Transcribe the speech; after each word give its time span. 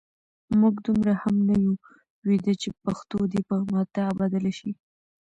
موږ 0.59 0.75
دومره 0.87 1.13
هم 1.21 1.35
نه 1.47 1.55
یو 1.65 1.73
ویده 2.27 2.53
چې 2.61 2.69
پښتو 2.83 3.19
دې 3.31 3.41
په 3.49 3.55
متاع 3.73 4.09
بدله 4.19 4.51
شي. 4.57 4.71